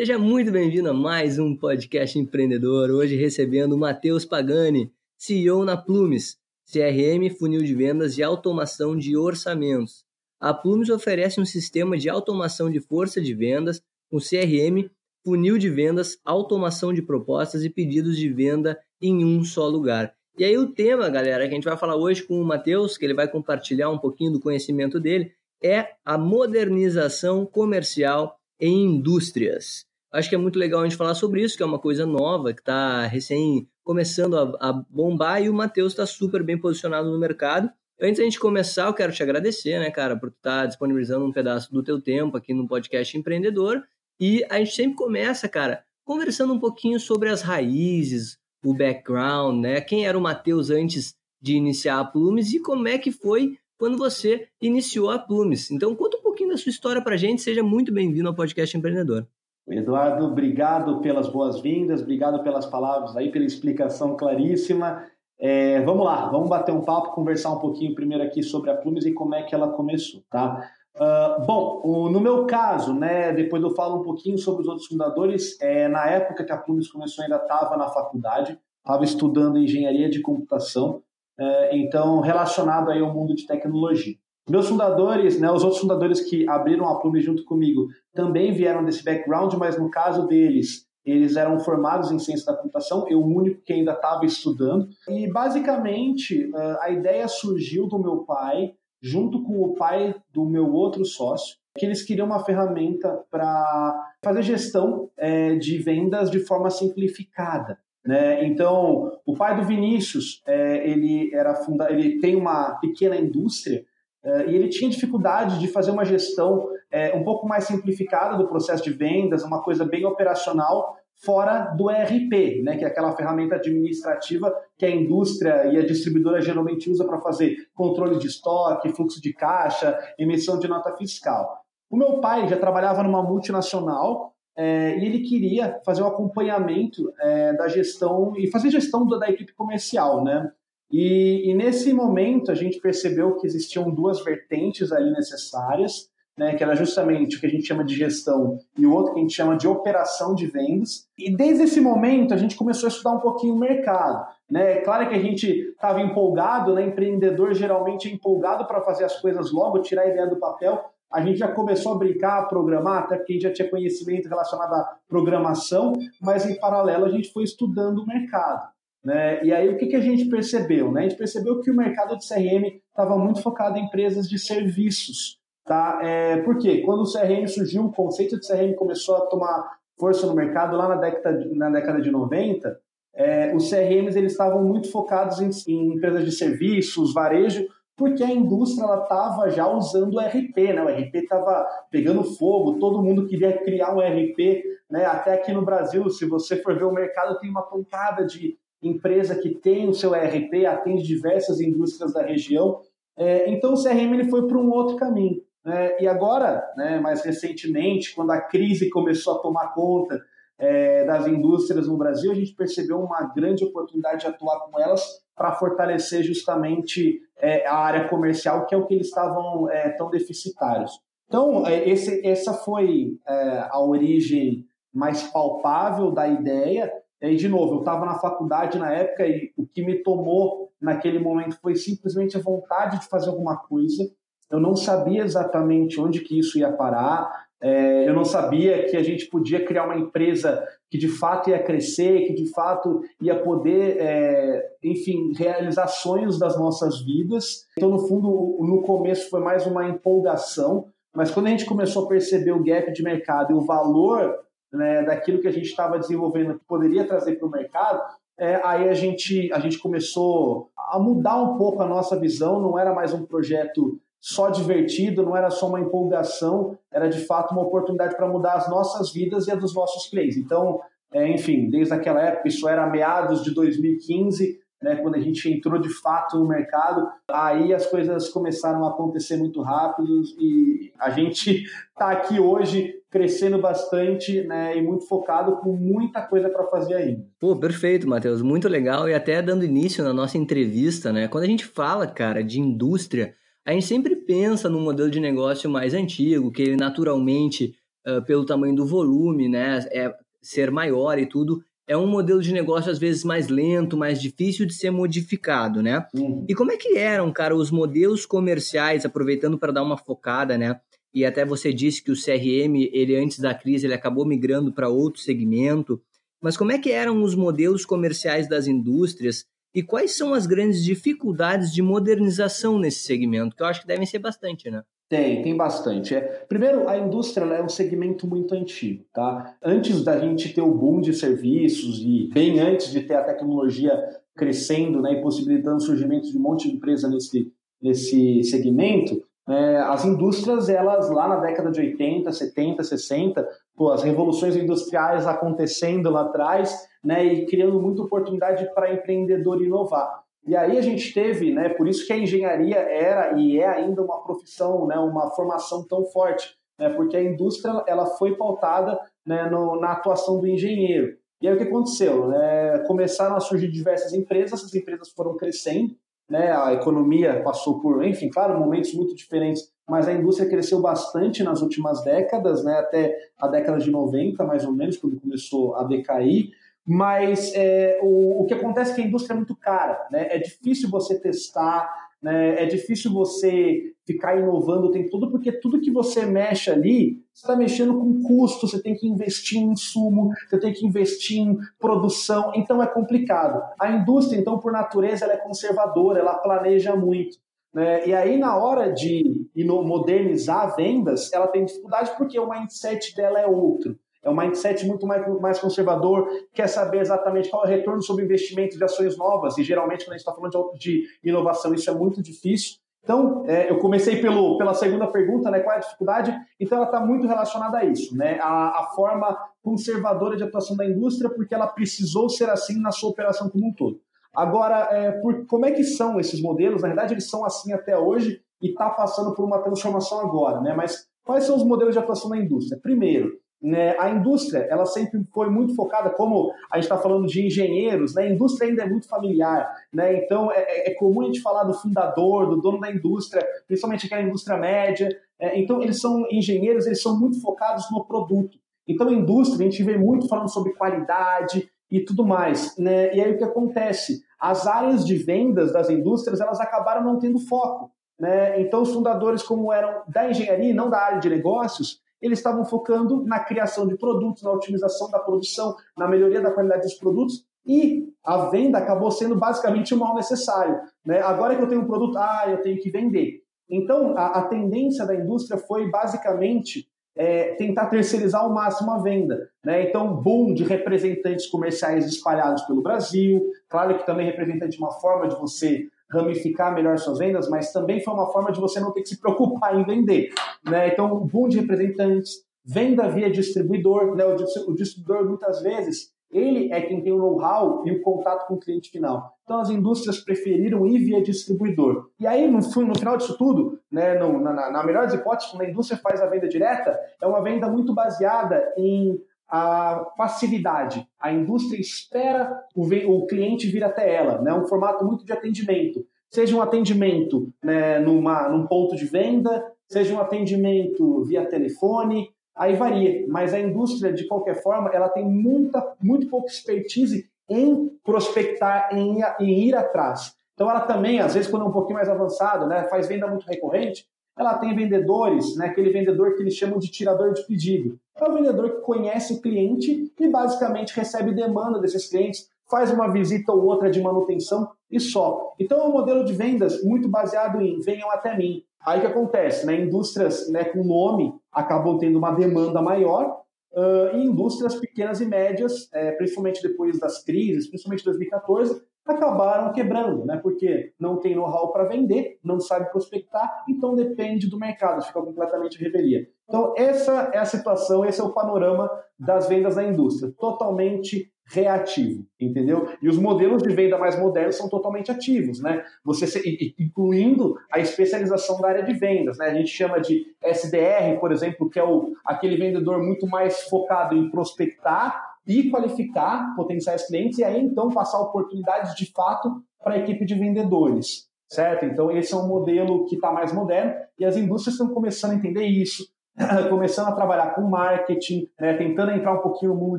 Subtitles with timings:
[0.00, 2.90] Seja muito bem-vindo a mais um podcast empreendedor.
[2.90, 9.14] Hoje recebendo o Matheus Pagani, CEO na Plumes, CRM, funil de vendas e automação de
[9.14, 10.02] orçamentos.
[10.40, 14.88] A Plumes oferece um sistema de automação de força de vendas, com CRM,
[15.22, 20.14] funil de vendas, automação de propostas e pedidos de venda em um só lugar.
[20.38, 23.04] E aí o tema, galera, que a gente vai falar hoje com o Matheus, que
[23.04, 29.89] ele vai compartilhar um pouquinho do conhecimento dele, é a modernização comercial em indústrias.
[30.12, 32.52] Acho que é muito legal a gente falar sobre isso, que é uma coisa nova,
[32.52, 37.18] que está recém começando a, a, bombar e o Matheus está super bem posicionado no
[37.18, 37.70] mercado.
[38.00, 41.32] Antes da gente começar, eu quero te agradecer, né, cara, por estar tá disponibilizando um
[41.32, 43.82] pedaço do teu tempo aqui no podcast Empreendedor.
[44.18, 49.80] E a gente sempre começa, cara, conversando um pouquinho sobre as raízes, o background, né?
[49.80, 53.96] Quem era o Matheus antes de iniciar a Plumes e como é que foi quando
[53.96, 55.70] você iniciou a Plumes.
[55.70, 57.42] Então, conta um pouquinho da sua história para a gente.
[57.42, 59.26] Seja muito bem-vindo ao Podcast Empreendedor.
[59.72, 65.04] Eduardo, obrigado pelas boas-vindas, obrigado pelas palavras aí, pela explicação claríssima.
[65.38, 69.06] É, vamos lá, vamos bater um papo, conversar um pouquinho primeiro aqui sobre a Plumes
[69.06, 70.70] e como é que ela começou, tá?
[70.96, 74.86] Uh, bom, o, no meu caso, né, depois eu falo um pouquinho sobre os outros
[74.86, 80.10] fundadores, é, na época que a Plumes começou, ainda estava na faculdade, estava estudando engenharia
[80.10, 81.02] de computação,
[81.38, 84.16] é, então relacionado aí ao mundo de tecnologia.
[84.50, 89.04] Meus fundadores, né, os outros fundadores que abriram a Plume junto comigo, também vieram desse
[89.04, 93.62] background, mas no caso deles, eles eram formados em ciência da computação, eu o único
[93.62, 94.88] que ainda estava estudando.
[95.08, 96.50] E basicamente
[96.80, 101.86] a ideia surgiu do meu pai, junto com o pai do meu outro sócio, que
[101.86, 107.78] eles queriam uma ferramenta para fazer gestão é, de vendas de forma simplificada.
[108.04, 108.44] Né?
[108.46, 113.84] Então, o pai do Vinícius, é, ele era funda ele tem uma pequena indústria
[114.24, 118.82] e ele tinha dificuldade de fazer uma gestão é, um pouco mais simplificada do processo
[118.82, 124.52] de vendas, uma coisa bem operacional, fora do ERP, né, que é aquela ferramenta administrativa
[124.78, 129.32] que a indústria e a distribuidora geralmente usa para fazer controle de estoque, fluxo de
[129.32, 131.60] caixa, emissão de nota fiscal.
[131.90, 137.52] O meu pai já trabalhava numa multinacional é, e ele queria fazer um acompanhamento é,
[137.52, 140.50] da gestão e fazer gestão da, da equipe comercial, né?
[140.90, 146.64] E, e, nesse momento a gente percebeu que existiam duas vertentes ali necessárias, né, que
[146.64, 149.34] era justamente o que a gente chama de gestão e o outro que a gente
[149.34, 151.06] chama de operação de vendas.
[151.18, 154.26] E desde esse momento a gente começou a estudar um pouquinho o mercado.
[154.50, 154.78] Né?
[154.78, 156.86] É claro que a gente estava empolgado, né?
[156.86, 160.82] empreendedor geralmente é empolgado para fazer as coisas logo, tirar a ideia do papel,
[161.12, 164.28] a gente já começou a brincar, a programar, até porque a gente já tinha conhecimento
[164.28, 168.68] relacionado à programação, mas em paralelo a gente foi estudando o mercado.
[169.04, 169.42] Né?
[169.44, 170.92] E aí o que, que a gente percebeu?
[170.92, 171.00] Né?
[171.00, 175.38] A gente percebeu que o mercado de CRM estava muito focado em empresas de serviços.
[175.64, 176.00] Tá?
[176.02, 176.82] É, por quê?
[176.82, 180.88] Quando o CRM surgiu, o conceito de CRM começou a tomar força no mercado lá
[180.88, 182.78] na década, na década de 90,
[183.14, 187.66] é, os CRMs eles estavam muito focados em, em empresas de serviços, varejo,
[187.96, 190.82] porque a indústria estava já usando o RP, né?
[190.82, 195.04] O RP estava pegando fogo, todo mundo queria criar um RP, né?
[195.04, 199.34] Até aqui no Brasil, se você for ver o mercado, tem uma pancada de empresa
[199.34, 202.80] que tem o seu RP, atende diversas indústrias da região.
[203.16, 205.42] É, então o CRM ele foi para um outro caminho.
[205.64, 206.00] Né?
[206.00, 210.20] E agora, né, mais recentemente, quando a crise começou a tomar conta
[210.58, 215.02] é, das indústrias no Brasil, a gente percebeu uma grande oportunidade de atuar com elas
[215.34, 220.10] para fortalecer justamente é, a área comercial, que é o que eles estavam é, tão
[220.10, 221.00] deficitários.
[221.26, 226.92] Então, é, esse, essa foi é, a origem mais palpável da ideia.
[227.22, 231.18] E, de novo, eu estava na faculdade na época e o que me tomou naquele
[231.18, 234.10] momento foi simplesmente a vontade de fazer alguma coisa.
[234.50, 237.30] Eu não sabia exatamente onde que isso ia parar,
[237.62, 241.62] é, eu não sabia que a gente podia criar uma empresa que de fato ia
[241.62, 247.66] crescer, que de fato ia poder, é, enfim, realizar sonhos das nossas vidas.
[247.76, 252.08] Então, no fundo, no começo foi mais uma empolgação, mas quando a gente começou a
[252.08, 254.34] perceber o gap de mercado e o valor
[254.72, 258.02] né, daquilo que a gente estava desenvolvendo que poderia trazer para o mercado,
[258.38, 262.78] é, aí a gente, a gente começou a mudar um pouco a nossa visão, não
[262.78, 267.62] era mais um projeto só divertido, não era só uma empolgação, era de fato uma
[267.62, 270.36] oportunidade para mudar as nossas vidas e a dos nossos clientes.
[270.36, 270.80] Então,
[271.12, 275.78] é, enfim, desde aquela época, isso era meados de 2015, né, quando a gente entrou
[275.78, 281.64] de fato no mercado, aí as coisas começaram a acontecer muito rápido e a gente
[281.64, 287.26] está aqui hoje crescendo bastante né, e muito focado com muita coisa para fazer ainda.
[287.40, 289.08] Pô, perfeito, Matheus, muito legal.
[289.08, 293.34] E até dando início na nossa entrevista, né, quando a gente fala, cara, de indústria,
[293.66, 297.74] a gente sempre pensa num modelo de negócio mais antigo, que ele naturalmente,
[298.06, 302.52] uh, pelo tamanho do volume, né, é ser maior e tudo, é um modelo de
[302.52, 306.06] negócio às vezes mais lento, mais difícil de ser modificado, né?
[306.14, 306.46] Uhum.
[306.48, 310.80] E como é que eram, cara, os modelos comerciais, aproveitando para dar uma focada, né?
[311.12, 314.88] E até você disse que o CRM, ele antes da crise, ele acabou migrando para
[314.88, 316.00] outro segmento.
[316.40, 319.44] Mas como é que eram os modelos comerciais das indústrias
[319.74, 323.56] e quais são as grandes dificuldades de modernização nesse segmento?
[323.56, 324.84] Que eu acho que devem ser bastante, né?
[325.10, 326.14] Tem, tem bastante.
[326.14, 329.04] É, primeiro, a indústria é um segmento muito antigo.
[329.12, 329.56] Tá?
[329.60, 333.92] Antes da gente ter o boom de serviços e bem antes de ter a tecnologia
[334.36, 337.52] crescendo né, e possibilitando o surgimento de um monte de empresa nesse,
[337.82, 344.04] nesse segmento, é, as indústrias, elas lá na década de 80, 70, 60, pô, as
[344.04, 350.22] revoluções industriais acontecendo lá atrás, né, e criando muita oportunidade para empreendedor inovar.
[350.46, 354.02] E aí a gente teve, né, por isso que a engenharia era e é ainda
[354.02, 359.48] uma profissão, né, uma formação tão forte, né, porque a indústria ela foi pautada né,
[359.50, 361.16] no, na atuação do engenheiro.
[361.42, 362.28] E aí o que aconteceu?
[362.28, 365.94] Né, começaram a surgir diversas empresas, essas empresas foram crescendo,
[366.28, 371.42] né, a economia passou por, enfim, claro, momentos muito diferentes, mas a indústria cresceu bastante
[371.42, 375.82] nas últimas décadas, né, até a década de 90, mais ou menos, quando começou a
[375.82, 376.50] decair.
[376.92, 380.26] Mas é, o, o que acontece é que a indústria é muito cara, né?
[380.28, 381.88] É difícil você testar,
[382.20, 382.60] né?
[382.60, 387.46] É difícil você ficar inovando o tempo todo, porque tudo que você mexe ali, você
[387.46, 391.56] está mexendo com custo, você tem que investir em insumo, você tem que investir em
[391.78, 393.62] produção, então é complicado.
[393.80, 397.38] A indústria, então, por natureza, ela é conservadora, ela planeja muito.
[397.72, 398.08] Né?
[398.08, 403.46] E aí, na hora de modernizar vendas, ela tem dificuldade porque o mindset dela é
[403.46, 403.96] outro.
[404.22, 408.24] É um mindset muito mais, mais conservador, quer saber exatamente qual é o retorno sobre
[408.24, 411.88] investimento de ações novas, e geralmente quando a gente está falando de, de, inovação, isso
[411.88, 412.76] é muito difícil.
[413.02, 416.38] Então, é, eu comecei pelo, pela segunda pergunta, né, qual é a dificuldade?
[416.60, 420.84] Então, ela está muito relacionada a isso, né, a, a forma conservadora de atuação da
[420.84, 424.00] indústria, porque ela precisou ser assim na sua operação como um todo.
[424.34, 426.82] Agora, é, por, como é que são esses modelos?
[426.82, 430.74] Na verdade, eles são assim até hoje e está passando por uma transformação agora, né?
[430.74, 432.78] Mas quais são os modelos de atuação da indústria?
[432.80, 433.32] Primeiro,
[433.62, 438.14] né, a indústria ela sempre foi muito focada, como a gente está falando de engenheiros,
[438.14, 441.42] né, a indústria ainda é muito familiar, né, então é, é, é, comum a gente
[441.42, 446.26] falar do fundador, do dono da indústria, principalmente aquela indústria média, é, então eles são
[446.30, 448.58] engenheiros, eles são muito focados no produto.
[448.88, 453.20] Então a indústria, a gente vê muito falando sobre qualidade e tudo mais, né, e
[453.20, 454.22] aí o que acontece?
[454.40, 459.42] As áreas de vendas das indústrias, elas acabaram não tendo foco, né, então os fundadores
[459.42, 463.86] como eram da engenharia e não da área de negócios, eles estavam focando na criação
[463.86, 468.78] de produtos, na otimização da produção, na melhoria da qualidade dos produtos e a venda
[468.78, 470.80] acabou sendo basicamente o mal necessário.
[471.04, 471.20] Né?
[471.20, 473.42] Agora que eu tenho um produto, ah, eu tenho que vender.
[473.68, 479.48] Então, a, a tendência da indústria foi basicamente é, tentar terceirizar ao máximo a venda.
[479.64, 479.88] Né?
[479.88, 483.42] Então, boom de representantes comerciais espalhados pelo Brasil.
[483.68, 488.02] Claro que também representante de uma forma de você ramificar melhor suas vendas, mas também
[488.02, 490.30] foi uma forma de você não ter que se preocupar em vender.
[490.68, 490.88] Né?
[490.88, 494.24] Então, um boom de representantes, venda via distribuidor, né?
[494.24, 498.60] o distribuidor muitas vezes ele é quem tem o know-how e o contato com o
[498.60, 499.34] cliente final.
[499.44, 502.08] Então as indústrias preferiram ir via distribuidor.
[502.20, 505.62] E aí, no, no final disso tudo, né, no, na, na melhor das hipóteses, quando
[505.62, 511.06] a indústria faz a venda direta, é uma venda muito baseada em a facilidade.
[511.18, 514.54] A indústria espera o, o cliente vir até ela, né?
[514.54, 516.06] um formato muito de atendimento.
[516.30, 522.76] Seja um atendimento né, numa, num ponto de venda, seja um atendimento via telefone, aí
[522.76, 523.26] varia.
[523.28, 529.18] Mas a indústria, de qualquer forma, ela tem muita, muito pouca expertise em prospectar, em,
[529.40, 530.36] em ir atrás.
[530.54, 533.46] Então ela também, às vezes, quando é um pouquinho mais avançado, né, faz venda muito
[533.46, 534.06] recorrente,
[534.40, 538.00] ela tem vendedores, né, aquele vendedor que eles chamam de tirador de pedido.
[538.16, 543.12] É o vendedor que conhece o cliente e basicamente recebe demanda desses clientes, faz uma
[543.12, 545.52] visita ou outra de manutenção e só.
[545.60, 548.62] Então é um modelo de vendas muito baseado em venham até mim.
[548.86, 549.66] Aí que acontece?
[549.66, 549.78] Né?
[549.78, 553.42] Indústrias né, com nome acabam tendo uma demanda maior
[553.72, 560.24] uh, e indústrias pequenas e médias, é, principalmente depois das crises, principalmente 2014, acabaram quebrando,
[560.24, 560.38] né?
[560.42, 565.78] Porque não tem know-how para vender, não sabe prospectar, então depende do mercado, fica completamente
[565.82, 566.26] revelia.
[566.48, 572.24] Então essa é a situação, esse é o panorama das vendas da indústria, totalmente reativo,
[572.40, 572.88] entendeu?
[573.02, 575.84] E os modelos de venda mais modernos são totalmente ativos, né?
[576.04, 576.40] Você
[576.78, 579.46] incluindo a especialização da área de vendas, né?
[579.46, 584.16] A gente chama de SDR, por exemplo, que é o, aquele vendedor muito mais focado
[584.16, 589.98] em prospectar e qualificar potenciais clientes e aí então passar oportunidades de fato para a
[589.98, 591.84] equipe de vendedores, certo?
[591.84, 595.34] Então esse é um modelo que está mais moderno e as indústrias estão começando a
[595.34, 596.04] entender isso,
[596.70, 599.98] começando a trabalhar com marketing, né, tentando entrar um pouquinho no mundo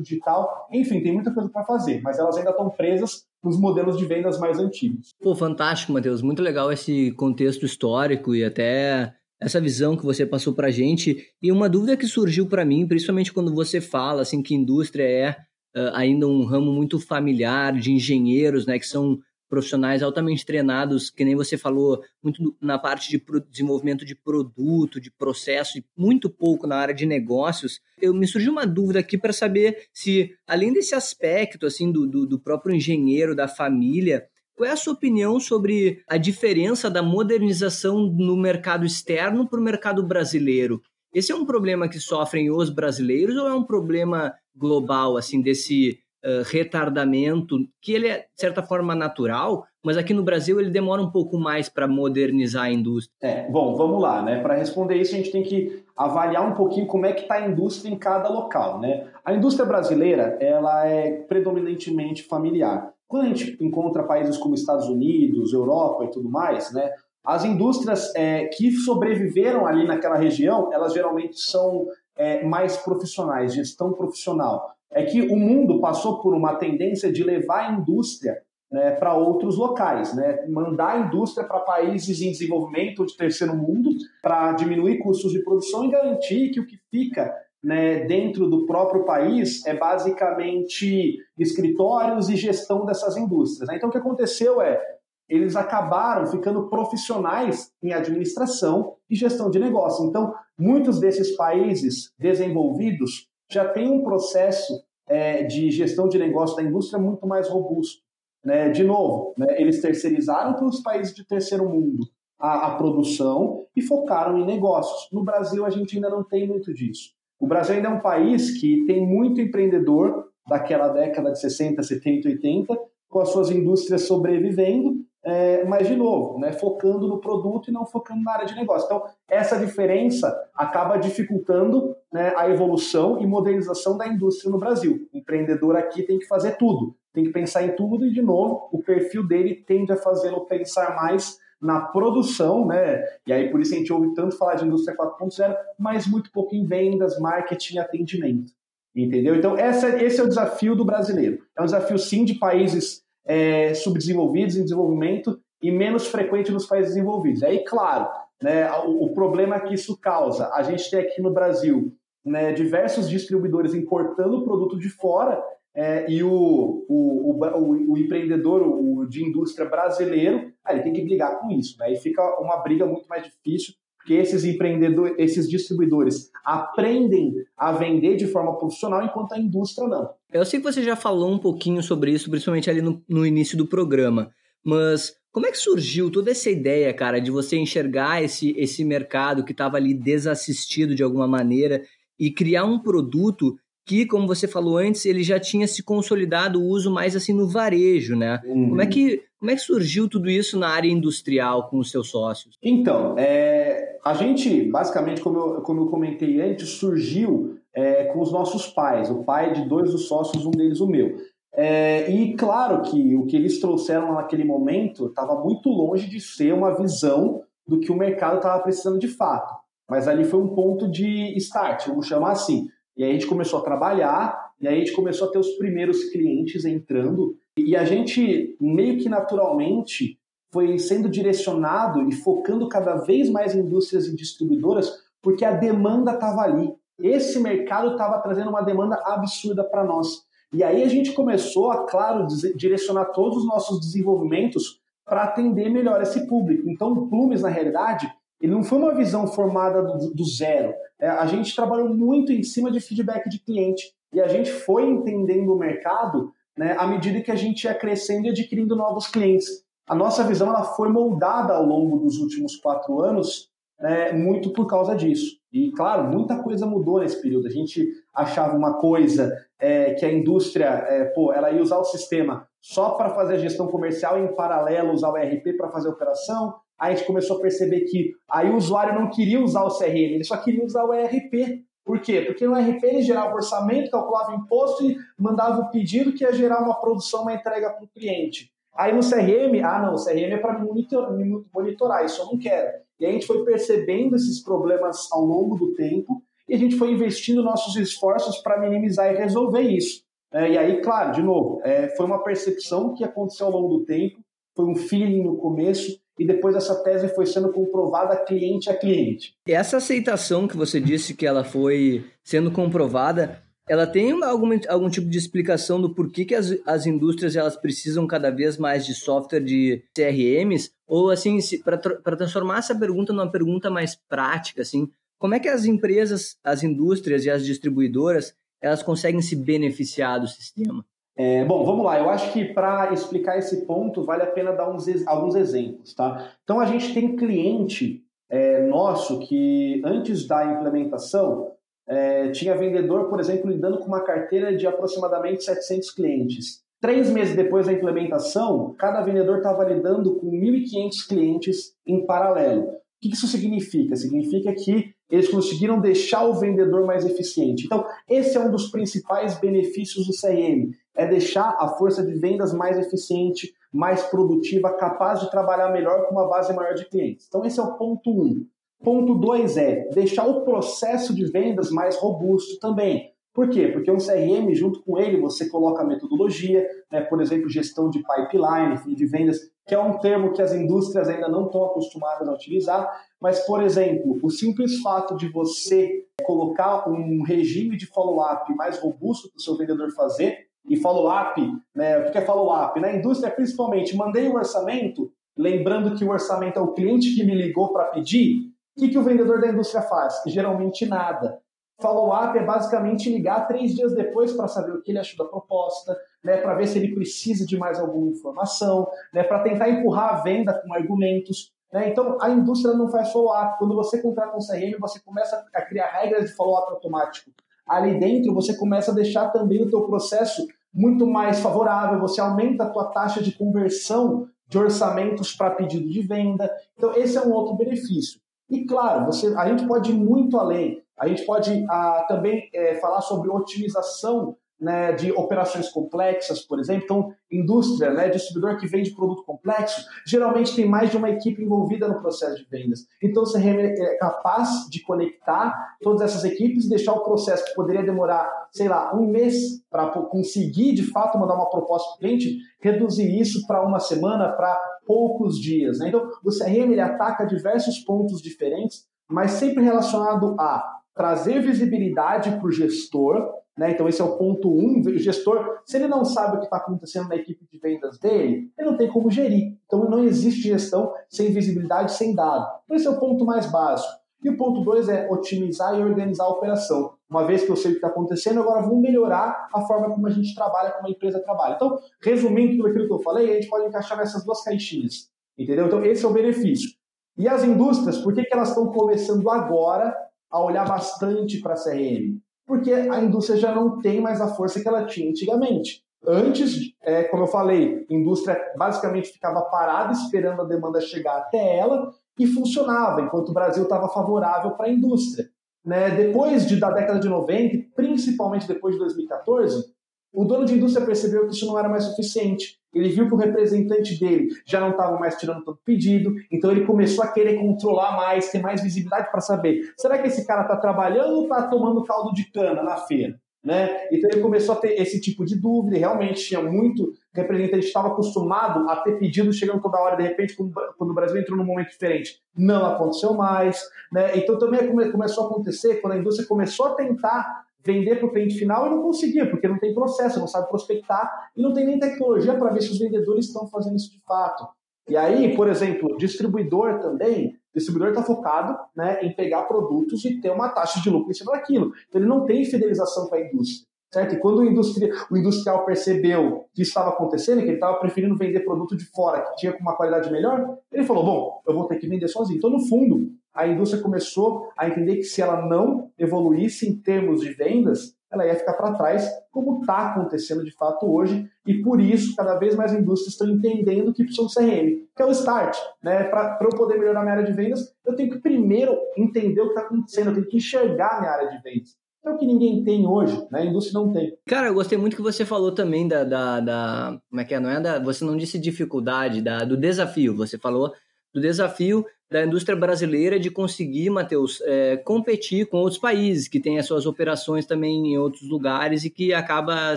[0.00, 0.66] digital.
[0.72, 4.38] Enfim, tem muita coisa para fazer, mas elas ainda estão presas nos modelos de vendas
[4.38, 5.10] mais antigos.
[5.20, 6.22] Pô, fantástico, Matheus.
[6.22, 11.26] Muito legal esse contexto histórico e até essa visão que você passou para a gente.
[11.42, 15.30] E uma dúvida que surgiu para mim, principalmente quando você fala assim que indústria é
[15.76, 19.18] uh, ainda um ramo muito familiar de engenheiros, né, que são
[19.52, 25.10] profissionais altamente treinados, que nem você falou, muito na parte de desenvolvimento de produto, de
[25.10, 27.78] processo, e muito pouco na área de negócios.
[28.00, 32.26] Eu me surgiu uma dúvida aqui para saber se, além desse aspecto assim do, do,
[32.26, 34.24] do próprio engenheiro, da família,
[34.56, 39.62] qual é a sua opinião sobre a diferença da modernização no mercado externo para o
[39.62, 40.80] mercado brasileiro?
[41.14, 45.98] Esse é um problema que sofrem os brasileiros ou é um problema global, assim, desse
[46.24, 51.02] uh, retardamento, que ele é, de certa forma, natural, mas aqui no Brasil ele demora
[51.02, 53.14] um pouco mais para modernizar a indústria?
[53.22, 54.40] É, bom, vamos lá, né?
[54.40, 57.48] Para responder isso, a gente tem que avaliar um pouquinho como é que está a
[57.48, 59.08] indústria em cada local, né?
[59.24, 62.92] A indústria brasileira, ela é predominantemente familiar.
[63.06, 66.90] Quando a gente encontra países como Estados Unidos, Europa e tudo mais, né?
[67.24, 71.86] As indústrias é, que sobreviveram ali naquela região, elas geralmente são
[72.16, 74.74] é, mais profissionais, gestão profissional.
[74.90, 79.56] É que o mundo passou por uma tendência de levar a indústria né, para outros
[79.56, 80.46] locais, né?
[80.48, 83.90] mandar a indústria para países em desenvolvimento de terceiro mundo
[84.22, 89.04] para diminuir custos de produção e garantir que o que fica né, dentro do próprio
[89.04, 93.68] país é basicamente escritórios e gestão dessas indústrias.
[93.68, 93.76] Né?
[93.76, 94.80] Então, o que aconteceu é
[95.28, 100.04] eles acabaram ficando profissionais em administração e gestão de negócio.
[100.06, 106.62] Então, muitos desses países desenvolvidos já têm um processo é, de gestão de negócio da
[106.62, 108.02] indústria muito mais robusto.
[108.44, 108.70] Né?
[108.70, 112.04] De novo, né, eles terceirizaram para os países de terceiro mundo
[112.38, 115.08] a, a produção e focaram em negócios.
[115.12, 117.14] No Brasil, a gente ainda não tem muito disso.
[117.42, 122.28] O Brasil ainda é um país que tem muito empreendedor daquela década de 60, 70,
[122.28, 127.72] 80, com as suas indústrias sobrevivendo é, mas, de novo, né, focando no produto e
[127.72, 128.86] não focando na área de negócio.
[128.86, 135.08] Então, essa diferença acaba dificultando né, a evolução e modernização da indústria no Brasil.
[135.12, 138.68] O empreendedor aqui tem que fazer tudo, tem que pensar em tudo e, de novo,
[138.72, 143.04] o perfil dele tende a fazê-lo pensar mais na produção, né?
[143.24, 146.56] E aí por isso a gente ouve tanto falar de indústria 4.0, mas muito pouco
[146.56, 148.52] em vendas, marketing atendimento.
[148.94, 149.36] Entendeu?
[149.36, 151.38] Então, essa, esse é o desafio do brasileiro.
[151.56, 156.94] É um desafio, sim, de países é, subdesenvolvidos, em desenvolvimento, e menos frequente nos países
[156.94, 157.42] desenvolvidos.
[157.42, 158.08] Aí, claro,
[158.42, 163.08] né, o, o, problema que isso causa, a gente tem aqui no Brasil né, diversos
[163.08, 165.42] distribuidores importando produto de fora
[165.74, 171.40] é, e o, o, o, o empreendedor o, de indústria brasileiro, ele tem que brigar
[171.40, 171.76] com isso.
[171.78, 177.70] Né, e fica uma briga muito mais difícil porque esses empreendedores, esses distribuidores aprendem a
[177.70, 180.10] vender de forma profissional, enquanto a indústria não.
[180.32, 183.56] Eu sei que você já falou um pouquinho sobre isso, principalmente ali no, no início
[183.56, 184.32] do programa,
[184.64, 189.44] mas como é que surgiu toda essa ideia, cara, de você enxergar esse, esse mercado
[189.44, 191.82] que estava ali desassistido de alguma maneira
[192.18, 196.66] e criar um produto que, como você falou antes, ele já tinha se consolidado o
[196.66, 198.40] uso mais assim no varejo, né?
[198.44, 198.70] Uhum.
[198.70, 202.10] Como, é que, como é que surgiu tudo isso na área industrial com os seus
[202.10, 202.56] sócios?
[202.62, 208.30] Então, é, a gente, basicamente, como eu, como eu comentei antes, surgiu é, com os
[208.30, 209.10] nossos pais.
[209.10, 211.16] O pai de dois dos sócios, um deles o meu.
[211.54, 216.54] É, e claro que o que eles trouxeram naquele momento estava muito longe de ser
[216.54, 219.54] uma visão do que o mercado estava precisando de fato.
[219.88, 222.68] Mas ali foi um ponto de start, vamos chamar assim.
[222.96, 225.50] E aí a gente começou a trabalhar, e aí a gente começou a ter os
[225.56, 230.18] primeiros clientes entrando, e a gente meio que naturalmente
[230.52, 236.12] foi sendo direcionado e focando cada vez mais em indústrias e distribuidoras, porque a demanda
[236.12, 236.74] estava ali.
[237.00, 240.24] Esse mercado estava trazendo uma demanda absurda para nós.
[240.52, 246.02] E aí a gente começou a, claro, direcionar todos os nossos desenvolvimentos para atender melhor
[246.02, 246.68] esse público.
[246.68, 250.74] Então, o Plumes, na realidade, ele não foi uma visão formada do, do zero.
[251.00, 254.84] É, a gente trabalhou muito em cima de feedback de cliente e a gente foi
[254.84, 259.62] entendendo o mercado né, à medida que a gente ia crescendo e adquirindo novos clientes
[259.86, 264.66] a nossa visão ela foi moldada ao longo dos últimos quatro anos é, muito por
[264.66, 265.36] causa disso.
[265.52, 267.48] E, claro, muita coisa mudou nesse período.
[267.48, 271.84] A gente achava uma coisa é, que a indústria, é, pô, ela ia usar o
[271.84, 275.88] sistema só para fazer a gestão comercial e, em paralelo, usar o ERP para fazer
[275.88, 276.54] a operação.
[276.82, 280.24] A gente começou a perceber que aí o usuário não queria usar o CRM, ele
[280.24, 281.62] só queria usar o ERP.
[281.84, 282.22] Por quê?
[282.22, 286.60] Porque no ERP ele gerava orçamento, calculava imposto e mandava o pedido que ia gerar
[286.60, 288.50] uma produção, uma entrega para o cliente.
[288.74, 291.12] Aí no CRM, ah não, o CRM é para monitorar,
[291.54, 292.72] monitorar, isso eu não quero.
[292.98, 296.90] E a gente foi percebendo esses problemas ao longo do tempo e a gente foi
[296.90, 300.02] investindo nossos esforços para minimizar e resolver isso.
[300.32, 303.84] É, e aí, claro, de novo, é, foi uma percepção que aconteceu ao longo do
[303.84, 304.18] tempo,
[304.56, 309.34] foi um feeling no começo e depois essa tese foi sendo comprovada cliente a cliente.
[309.46, 315.08] Essa aceitação que você disse que ela foi sendo comprovada, ela tem algum, algum tipo
[315.08, 319.40] de explicação do porquê que as, as indústrias elas precisam cada vez mais de software
[319.40, 320.70] de CRMs?
[320.86, 325.64] Ou, assim, para transformar essa pergunta numa pergunta mais prática, assim, como é que as
[325.64, 330.84] empresas, as indústrias e as distribuidoras, elas conseguem se beneficiar do sistema?
[331.24, 332.00] É, bom, vamos lá.
[332.00, 336.32] Eu acho que para explicar esse ponto vale a pena dar uns, alguns exemplos, tá?
[336.42, 341.52] Então a gente tem cliente é, nosso que antes da implementação
[341.86, 346.64] é, tinha vendedor, por exemplo, lidando com uma carteira de aproximadamente 700 clientes.
[346.80, 352.64] Três meses depois da implementação, cada vendedor estava lidando com 1.500 clientes em paralelo.
[352.64, 353.94] O que isso significa?
[353.94, 357.66] Significa que eles conseguiram deixar o vendedor mais eficiente.
[357.66, 362.54] Então, esse é um dos principais benefícios do CRM, é deixar a força de vendas
[362.54, 367.26] mais eficiente, mais produtiva, capaz de trabalhar melhor com uma base maior de clientes.
[367.28, 368.46] Então, esse é o ponto um.
[368.82, 373.11] Ponto 2 é deixar o processo de vendas mais robusto também.
[373.34, 373.68] Por quê?
[373.68, 378.02] Porque um CRM, junto com ele, você coloca a metodologia, né, por exemplo, gestão de
[378.02, 382.32] pipeline, de vendas, que é um termo que as indústrias ainda não estão acostumadas a
[382.32, 382.90] utilizar,
[383.20, 389.30] mas, por exemplo, o simples fato de você colocar um regime de follow-up mais robusto
[389.30, 391.40] para o seu vendedor fazer, e follow-up,
[391.74, 392.78] né, o que é follow-up?
[392.80, 397.24] Na indústria, principalmente, mandei o um orçamento, lembrando que o orçamento é o cliente que
[397.24, 400.22] me ligou para pedir, o que, que o vendedor da indústria faz?
[400.26, 401.38] Geralmente nada.
[401.80, 405.96] Follow-up é basicamente ligar três dias depois para saber o que ele achou da proposta,
[406.22, 410.22] né, para ver se ele precisa de mais alguma informação, né, para tentar empurrar a
[410.22, 411.52] venda com argumentos.
[411.72, 411.88] Né?
[411.88, 413.58] Então, a indústria não faz follow-up.
[413.58, 417.30] Quando você contrata um CRM, você começa a criar regras de follow-up automático.
[417.66, 422.64] Ali dentro, você começa a deixar também o teu processo muito mais favorável, você aumenta
[422.64, 426.50] a tua taxa de conversão de orçamentos para pedido de venda.
[426.76, 428.20] Então, esse é um outro benefício.
[428.50, 430.81] E claro, você, a gente pode ir muito além.
[430.98, 436.84] A gente pode ah, também é, falar sobre otimização né, de operações complexas, por exemplo.
[436.84, 441.88] Então, indústria, né, distribuidor que vende produto complexo, geralmente tem mais de uma equipe envolvida
[441.88, 442.86] no processo de vendas.
[443.02, 445.52] Então, você é capaz de conectar
[445.82, 449.88] todas essas equipes e deixar o processo que poderia demorar, sei lá, um mês para
[449.88, 454.56] conseguir, de fato, mandar uma proposta para o cliente, reduzir isso para uma semana, para
[454.86, 455.80] poucos dias.
[455.80, 455.88] Né?
[455.88, 462.46] Então, o CRM ele ataca diversos pontos diferentes, mas sempre relacionado a trazer visibilidade para
[462.46, 463.70] o gestor, né?
[463.70, 464.80] Então, esse é o ponto um.
[464.80, 468.50] O gestor, se ele não sabe o que está acontecendo na equipe de vendas dele,
[468.58, 469.58] ele não tem como gerir.
[469.66, 472.46] Então, não existe gestão sem visibilidade, sem dado.
[472.64, 474.00] Então, esse é o ponto mais básico.
[474.24, 476.94] E o ponto dois é otimizar e organizar a operação.
[477.10, 480.06] Uma vez que eu sei o que está acontecendo, agora vamos melhorar a forma como
[480.06, 481.56] a gente trabalha, como a empresa trabalha.
[481.56, 485.10] Então, resumindo tudo aquilo que eu falei, a gente pode encaixar nessas duas caixinhas.
[485.36, 485.66] Entendeu?
[485.66, 486.70] Então, esse é o benefício.
[487.18, 489.94] E as indústrias, por que, que elas estão começando agora
[490.32, 492.18] a olhar bastante para a CRM?
[492.46, 495.84] Porque a indústria já não tem mais a força que ela tinha antigamente.
[496.04, 501.58] Antes, é, como eu falei, a indústria basicamente ficava parada esperando a demanda chegar até
[501.58, 505.28] ela e funcionava, enquanto o Brasil estava favorável para a indústria.
[505.64, 505.90] Né?
[505.90, 509.72] Depois de, da década de 90, principalmente depois de 2014,
[510.12, 512.58] o dono de indústria percebeu que isso não era mais suficiente.
[512.72, 516.64] Ele viu que o representante dele já não estava mais tirando tanto pedido, então ele
[516.64, 520.56] começou a querer controlar mais, ter mais visibilidade para saber: será que esse cara está
[520.56, 523.20] trabalhando ou está tomando caldo de cana na feira?
[523.44, 523.88] Né?
[523.90, 527.88] Então ele começou a ter esse tipo de dúvida, e realmente tinha muito representante estava
[527.88, 531.70] acostumado a ter pedido chegando toda hora, de repente, quando o Brasil entrou num momento
[531.70, 533.60] diferente, não aconteceu mais.
[533.90, 534.16] Né?
[534.16, 538.38] Então também começou a acontecer quando a indústria começou a tentar vender para o cliente
[538.38, 541.78] final e não conseguia, porque não tem processo, não sabe prospectar e não tem nem
[541.78, 544.46] tecnologia para ver se os vendedores estão fazendo isso de fato.
[544.88, 550.30] E aí, por exemplo, distribuidor também, distribuidor está focado né, em pegar produtos e ter
[550.30, 551.72] uma taxa de lucro em cima daquilo.
[551.88, 553.66] Então ele não tem fidelização com a indústria.
[553.92, 554.14] Certo?
[554.14, 558.40] E quando o, industri o industrial percebeu que estava acontecendo, que ele estava preferindo vender
[558.40, 561.86] produto de fora, que tinha uma qualidade melhor, ele falou: bom, eu vou ter que
[561.86, 562.38] vender sozinho.
[562.38, 567.20] Então, no fundo, a indústria começou a entender que se ela não evoluísse em termos
[567.20, 571.80] de vendas, ela ia ficar para trás, como está acontecendo de fato hoje, e por
[571.80, 575.56] isso cada vez mais indústrias estão entendendo que precisam de CRM, que é o start.
[575.82, 576.04] Né?
[576.04, 579.50] Para eu poder melhorar minha área de vendas, eu tenho que primeiro entender o que
[579.50, 581.74] está acontecendo, eu tenho que enxergar minha área de vendas.
[582.04, 583.42] É o que ninguém tem hoje, né?
[583.42, 584.12] A indústria não tem.
[584.26, 587.38] Cara, eu gostei muito que você falou também da, da, da como é que é?
[587.38, 590.16] Não é da, você não disse dificuldade, da, do desafio.
[590.16, 590.72] Você falou
[591.12, 596.58] do desafio da indústria brasileira de conseguir, Matheus, é, competir com outros países que têm
[596.58, 599.76] as suas operações também em outros lugares e que acaba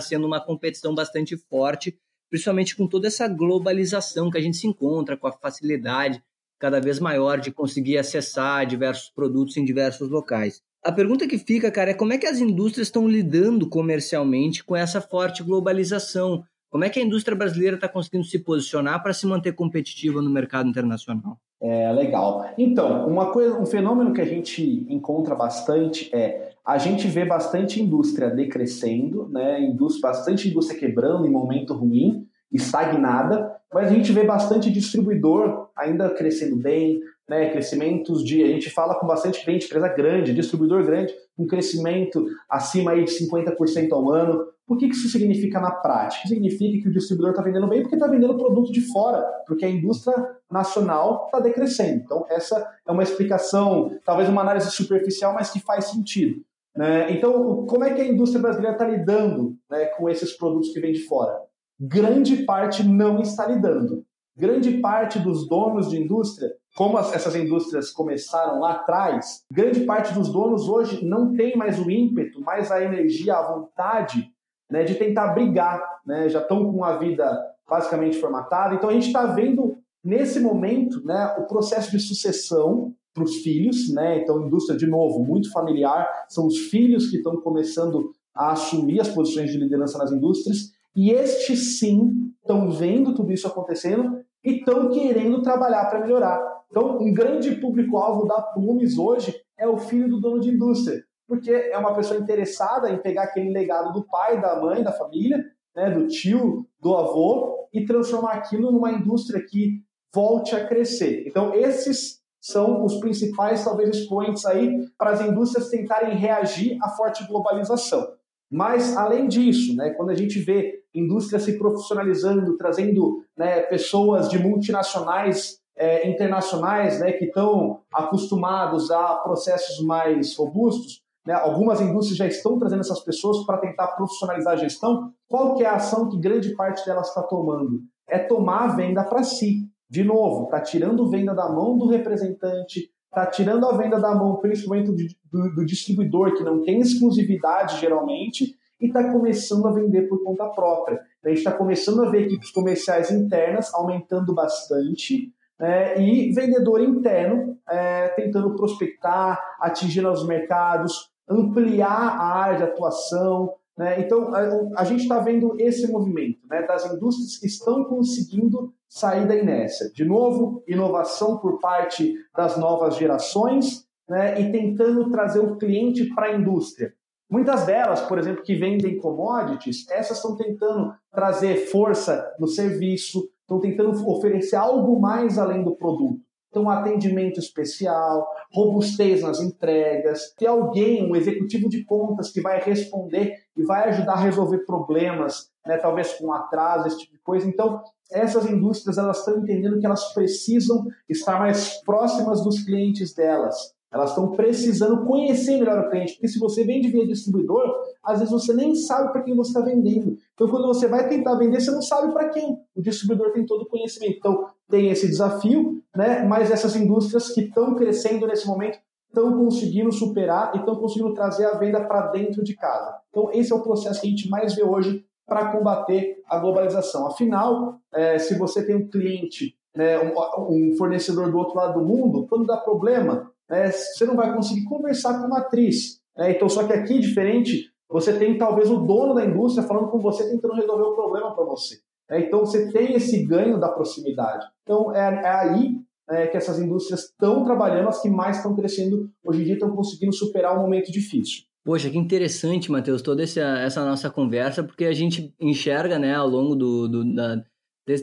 [0.00, 5.16] sendo uma competição bastante forte, principalmente com toda essa globalização que a gente se encontra,
[5.16, 6.22] com a facilidade
[6.58, 10.62] cada vez maior de conseguir acessar diversos produtos em diversos locais.
[10.82, 14.76] A pergunta que fica, cara, é como é que as indústrias estão lidando comercialmente com
[14.76, 16.44] essa forte globalização?
[16.76, 20.28] Como é que a indústria brasileira está conseguindo se posicionar para se manter competitiva no
[20.28, 21.38] mercado internacional?
[21.58, 22.50] É legal.
[22.58, 27.82] Então, uma coisa, um fenômeno que a gente encontra bastante é a gente vê bastante
[27.82, 29.58] indústria decrescendo, né?
[29.62, 36.10] Indústria, bastante indústria quebrando em momento ruim, estagnada, mas a gente vê bastante distribuidor ainda
[36.10, 37.48] crescendo bem, né?
[37.52, 42.92] Crescimentos de, a gente fala com bastante cliente, empresa grande, distribuidor grande, um crescimento acima
[42.92, 44.46] aí de 50% ao ano.
[44.68, 46.26] O que isso significa na prática?
[46.26, 49.70] Significa que o distribuidor está vendendo bem porque está vendendo produto de fora, porque a
[49.70, 50.16] indústria
[50.50, 52.02] nacional está decrescendo.
[52.04, 56.42] Então, essa é uma explicação, talvez uma análise superficial, mas que faz sentido.
[56.76, 57.12] Né?
[57.12, 60.92] Então, como é que a indústria brasileira está lidando né, com esses produtos que vêm
[60.92, 61.40] de fora?
[61.80, 64.04] Grande parte não está lidando.
[64.36, 70.30] Grande parte dos donos de indústria, como essas indústrias começaram lá atrás, grande parte dos
[70.30, 74.30] donos hoje não tem mais o ímpeto, mais a energia, a vontade
[74.70, 77.26] né, de tentar brigar, né, já estão com a vida
[77.66, 78.74] basicamente formatada.
[78.74, 83.90] Então a gente está vendo nesse momento né, o processo de sucessão para os filhos,
[83.94, 84.18] né?
[84.18, 89.08] Então indústria de novo muito familiar, são os filhos que estão começando a assumir as
[89.08, 94.90] posições de liderança nas indústrias e estes sim estão vendo tudo isso acontecendo e estão
[94.90, 96.55] querendo trabalhar para melhorar.
[96.70, 101.50] Então, um grande público-alvo da Plumes hoje é o filho do dono de indústria porque
[101.50, 105.90] é uma pessoa interessada em pegar aquele legado do pai, da mãe, da família, né,
[105.90, 109.82] do tio, do avô, e transformar aquilo numa indústria que
[110.14, 111.24] volte a crescer.
[111.26, 117.26] Então, esses são os principais, talvez, expoentes aí para as indústrias tentarem reagir à forte
[117.26, 118.06] globalização.
[118.48, 124.38] Mas, além disso, né, quando a gente vê indústria se profissionalizando, trazendo né, pessoas de
[124.38, 132.26] multinacionais é, internacionais né, que estão acostumados a processos mais robustos, né, algumas indústrias já
[132.26, 135.12] estão trazendo essas pessoas para tentar profissionalizar a gestão.
[135.28, 137.80] Qual que é a ação que grande parte delas está tomando?
[138.08, 139.68] É tomar a venda para si.
[139.88, 144.36] De novo, está tirando venda da mão do representante, está tirando a venda da mão,
[144.36, 144.96] principalmente do,
[145.32, 150.46] do, do distribuidor, que não tem exclusividade geralmente, e está começando a vender por conta
[150.48, 151.00] própria.
[151.18, 156.80] Então, a gente está começando a ver equipes comerciais internas aumentando bastante, né, e vendedor
[156.80, 163.54] interno é, tentando prospectar, atingir novos mercados, ampliar a área de atuação.
[163.76, 164.00] Né?
[164.00, 169.26] Então, a, a gente está vendo esse movimento né, das indústrias que estão conseguindo sair
[169.26, 169.90] da inércia.
[169.92, 176.28] De novo, inovação por parte das novas gerações né, e tentando trazer o cliente para
[176.28, 176.94] a indústria.
[177.28, 183.60] Muitas delas, por exemplo, que vendem commodities, essas estão tentando trazer força no serviço, estão
[183.60, 186.20] tentando oferecer algo mais além do produto.
[186.50, 193.34] Então, atendimento especial, robustez nas entregas, ter alguém, um executivo de contas que vai responder
[193.56, 197.46] e vai ajudar a resolver problemas, né, talvez com atraso, esse tipo de coisa.
[197.46, 203.74] Então, essas indústrias elas estão entendendo que elas precisam estar mais próximas dos clientes delas.
[203.92, 207.72] Elas estão precisando conhecer melhor o cliente, porque se você vende via distribuidor,
[208.06, 210.16] às vezes você nem sabe para quem você está vendendo.
[210.34, 212.56] Então, quando você vai tentar vender, você não sabe para quem.
[212.74, 214.16] O distribuidor tem todo o conhecimento.
[214.18, 216.24] Então, tem esse desafio, né?
[216.24, 221.46] mas essas indústrias que estão crescendo nesse momento estão conseguindo superar e estão conseguindo trazer
[221.46, 222.96] a venda para dentro de casa.
[223.10, 227.06] Então, esse é o processo que a gente mais vê hoje para combater a globalização.
[227.06, 230.14] Afinal, é, se você tem um cliente, né, um,
[230.50, 234.64] um, fornecedor do outro lado do mundo, quando dá problema, é, você não vai conseguir
[234.64, 236.00] conversar com a matriz.
[236.16, 236.32] Né?
[236.32, 240.28] Então, só que aqui, diferente, você tem talvez o dono da indústria falando com você,
[240.28, 241.76] tentando resolver o problema para você.
[242.10, 242.20] Né?
[242.20, 244.46] Então, você tem esse ganho da proximidade.
[244.62, 249.10] Então, é, é aí é, que essas indústrias estão trabalhando, as que mais estão crescendo
[249.24, 251.44] hoje em dia estão conseguindo superar um momento difícil.
[251.64, 256.28] Poxa, que interessante, Matheus, toda essa, essa nossa conversa, porque a gente enxerga, né, ao
[256.28, 257.42] longo do, do da,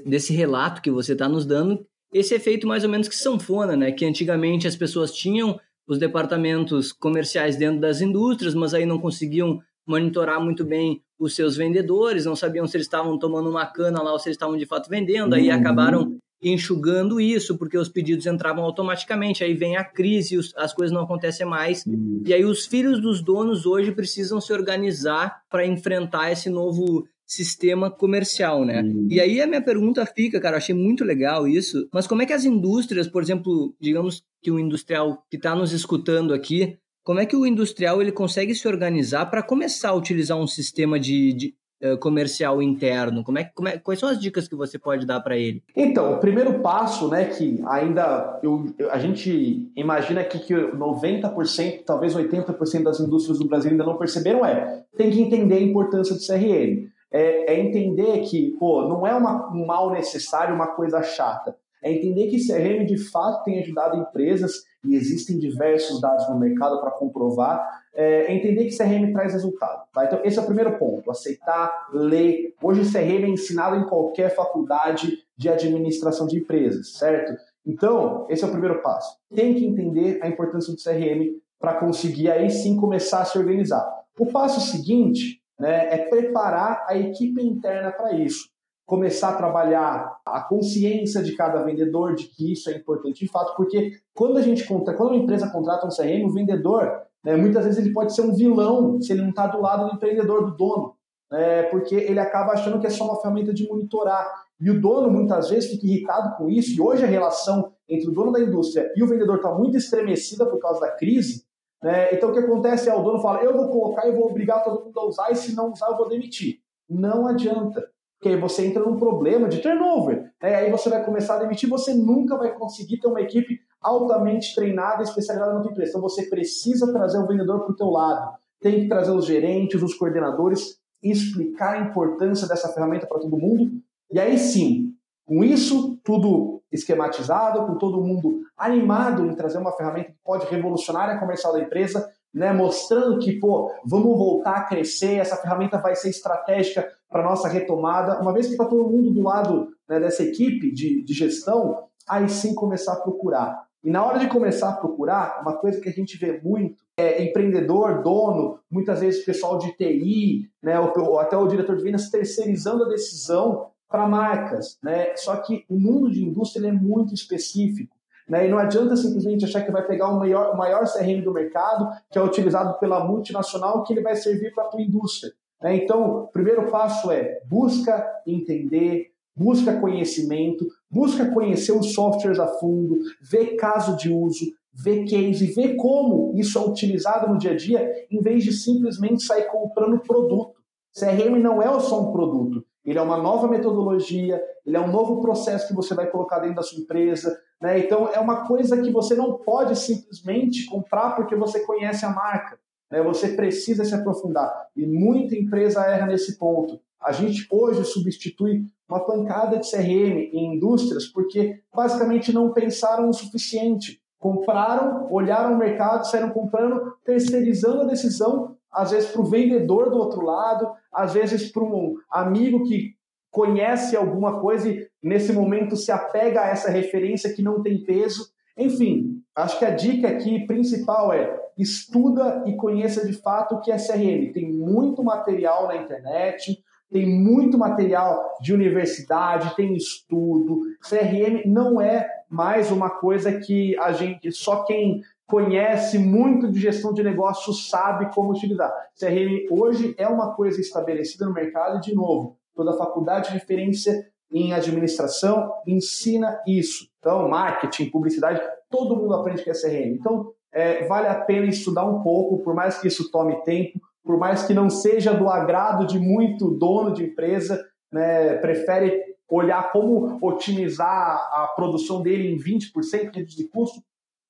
[0.06, 3.92] desse relato que você está nos dando, esse efeito mais ou menos que sanfona, né,
[3.94, 9.62] que antigamente as pessoas tinham os departamentos comerciais dentro das indústrias, mas aí não conseguiam
[9.86, 14.12] monitorar muito bem os seus vendedores, não sabiam se eles estavam tomando uma cana lá
[14.12, 15.56] ou se eles estavam de fato vendendo, aí uhum.
[15.56, 21.04] acabaram enxugando isso, porque os pedidos entravam automaticamente, aí vem a crise, as coisas não
[21.04, 22.22] acontecem mais, uhum.
[22.26, 27.90] e aí os filhos dos donos hoje precisam se organizar para enfrentar esse novo sistema
[27.90, 28.82] comercial, né?
[28.82, 29.08] Uhum.
[29.10, 32.34] E aí a minha pergunta fica, cara, achei muito legal isso, mas como é que
[32.34, 37.26] as indústrias, por exemplo, digamos que o industrial que está nos escutando aqui, como é
[37.26, 41.56] que o industrial ele consegue se organizar para começar a utilizar um sistema de, de
[41.84, 43.24] uh, comercial interno?
[43.24, 45.62] Como é, como é, quais são as dicas que você pode dar para ele?
[45.76, 52.16] Então, o primeiro passo, né, que ainda eu, a gente imagina aqui que 90%, talvez
[52.16, 56.22] 80% das indústrias do Brasil ainda não perceberam é tem que entender a importância do
[56.22, 56.92] CRM.
[57.12, 61.92] É, é entender que, pô, não é uma, um mal necessário, uma coisa chata é
[61.92, 66.92] entender que CRM de fato tem ajudado empresas e existem diversos dados no mercado para
[66.92, 67.84] comprovar.
[67.94, 69.84] É entender que CRM traz resultado.
[69.94, 70.06] Tá?
[70.06, 72.56] Então, esse é o primeiro ponto: aceitar, ler.
[72.62, 77.34] Hoje, CRM é ensinado em qualquer faculdade de administração de empresas, certo?
[77.66, 79.18] Então, esse é o primeiro passo.
[79.34, 83.88] Tem que entender a importância do CRM para conseguir aí sim começar a se organizar.
[84.18, 88.53] O passo seguinte né, é preparar a equipe interna para isso
[88.86, 93.56] começar a trabalhar a consciência de cada vendedor de que isso é importante de fato,
[93.56, 97.64] porque quando a gente conta, quando uma empresa contrata um CRM, o vendedor, né, muitas
[97.64, 100.58] vezes ele pode ser um vilão se ele não está do lado do empreendedor, do
[100.58, 100.96] dono,
[101.32, 104.44] né, porque ele acaba achando que é só uma ferramenta de monitorar.
[104.60, 108.14] E o dono muitas vezes fica irritado com isso, e hoje a relação entre o
[108.14, 111.46] dono da indústria e o vendedor está muito estremecida por causa da crise.
[111.82, 114.64] Né, então o que acontece é o dono fala: eu vou colocar e vou obrigar
[114.64, 116.60] todo mundo a usar, e se não usar, eu vou demitir.
[116.90, 117.93] Não adianta
[118.24, 120.32] porque você entra num problema de turnover.
[120.42, 120.56] Né?
[120.56, 125.04] Aí você vai começar a demitir, você nunca vai conseguir ter uma equipe altamente treinada
[125.04, 125.90] especializada na tua empresa.
[125.90, 128.38] Então você precisa trazer o vendedor para o teu lado.
[128.62, 133.70] Tem que trazer os gerentes, os coordenadores, explicar a importância dessa ferramenta para todo mundo.
[134.10, 134.94] E aí sim,
[135.26, 141.10] com isso tudo esquematizado, com todo mundo animado em trazer uma ferramenta que pode revolucionar
[141.10, 145.96] a comercial da empresa, né, mostrando que, pô, vamos voltar a crescer, essa ferramenta vai
[145.96, 148.20] ser estratégica para nossa retomada.
[148.20, 152.28] Uma vez que está todo mundo do lado né, dessa equipe de, de gestão, aí
[152.28, 153.68] sim começar a procurar.
[153.84, 157.24] E na hora de começar a procurar, uma coisa que a gente vê muito é
[157.24, 162.86] empreendedor, dono, muitas vezes pessoal de TI, né, ou, até o diretor de vendas terceirizando
[162.86, 164.80] a decisão para marcas.
[164.82, 165.16] Né?
[165.16, 167.96] Só que o mundo de indústria é muito específico.
[168.28, 168.48] Né?
[168.48, 171.90] E não adianta simplesmente achar que vai pegar o maior, o maior CRM do mercado,
[172.10, 175.34] que é utilizado pela multinacional, que ele vai servir para a tua indústria.
[175.64, 175.78] Né?
[175.78, 183.00] Então, o primeiro passo é busca entender, busca conhecimento, busca conhecer os softwares a fundo,
[183.22, 187.90] ver caso de uso, ver case, ver como isso é utilizado no dia a dia,
[188.12, 190.54] em vez de simplesmente sair comprando produto.
[190.94, 195.22] CRM não é só um produto, ele é uma nova metodologia, ele é um novo
[195.22, 197.36] processo que você vai colocar dentro da sua empresa.
[197.60, 197.80] Né?
[197.80, 202.60] Então, é uma coisa que você não pode simplesmente comprar porque você conhece a marca.
[202.94, 203.02] Né?
[203.02, 204.68] Você precisa se aprofundar.
[204.76, 206.80] E muita empresa erra nesse ponto.
[207.02, 213.14] A gente hoje substitui uma pancada de CRM em indústrias porque basicamente não pensaram o
[213.14, 214.00] suficiente.
[214.20, 219.98] Compraram, olharam o mercado, saíram comprando, terceirizando a decisão, às vezes para o vendedor do
[219.98, 222.94] outro lado, às vezes para um amigo que
[223.32, 228.30] conhece alguma coisa e nesse momento se apega a essa referência que não tem peso.
[228.56, 233.72] Enfim, acho que a dica aqui principal é estuda e conheça de fato o que
[233.72, 234.32] é CRM.
[234.34, 240.62] Tem muito material na internet, tem muito material de universidade, tem estudo.
[240.88, 246.94] CRM não é mais uma coisa que a gente, só quem conhece muito de gestão
[246.94, 248.72] de negócios sabe como utilizar.
[249.00, 254.08] CRM hoje é uma coisa estabelecida no mercado e, de novo, toda faculdade de referência
[254.32, 256.88] em administração ensina isso.
[257.00, 259.96] Então, marketing, publicidade, todo mundo aprende que é CRM.
[260.00, 264.18] Então, é, vale a pena estudar um pouco, por mais que isso tome tempo, por
[264.18, 270.20] mais que não seja do agrado de muito dono de empresa, né, prefere olhar como
[270.22, 273.82] otimizar a produção dele em 20% de custo,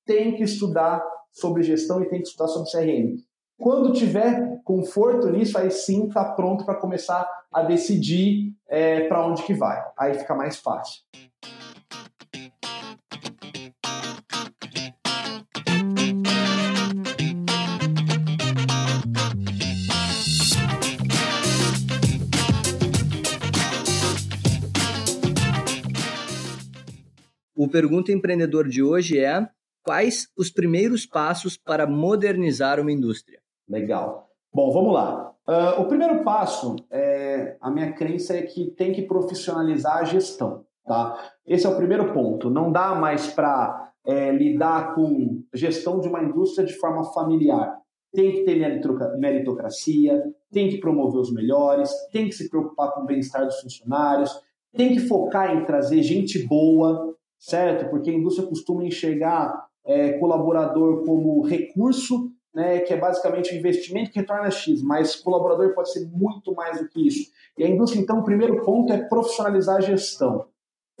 [0.06, 3.16] tem que estudar sobre gestão e tem que estudar sobre CRM.
[3.58, 9.42] Quando tiver conforto nisso, aí sim está pronto para começar a decidir é, para onde
[9.42, 9.82] que vai.
[9.96, 11.02] Aí fica mais fácil.
[27.64, 29.48] O Pergunta Empreendedor de hoje é:
[29.82, 33.40] quais os primeiros passos para modernizar uma indústria?
[33.66, 34.28] Legal.
[34.52, 35.32] Bom, vamos lá.
[35.48, 40.66] Uh, o primeiro passo, é, a minha crença é que tem que profissionalizar a gestão.
[40.84, 41.18] Tá?
[41.46, 42.50] Esse é o primeiro ponto.
[42.50, 47.78] Não dá mais para é, lidar com gestão de uma indústria de forma familiar.
[48.12, 48.56] Tem que ter
[49.16, 50.22] meritocracia,
[50.52, 54.38] tem que promover os melhores, tem que se preocupar com o bem-estar dos funcionários,
[54.76, 57.90] tem que focar em trazer gente boa, certo?
[57.90, 64.12] Porque a indústria costuma enxergar é, colaborador como recurso né, que é basicamente um investimento
[64.12, 67.32] que retorna X, mas colaborador pode ser muito mais do que isso.
[67.58, 70.46] E a indústria, então, o primeiro ponto é profissionalizar a gestão.